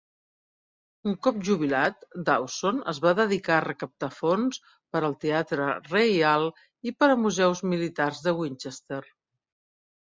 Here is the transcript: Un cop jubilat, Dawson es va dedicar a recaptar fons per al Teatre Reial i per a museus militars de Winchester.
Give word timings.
Un 1.09 1.17
cop 1.25 1.35
jubilat, 1.49 2.07
Dawson 2.29 2.79
es 2.93 3.01
va 3.05 3.11
dedicar 3.21 3.59
a 3.59 3.67
recaptar 3.67 4.11
fons 4.21 4.59
per 4.95 5.03
al 5.11 5.17
Teatre 5.27 5.71
Reial 5.93 6.51
i 6.93 6.99
per 7.03 7.13
a 7.15 7.23
museus 7.27 7.65
militars 7.77 8.27
de 8.29 8.37
Winchester. 8.45 9.03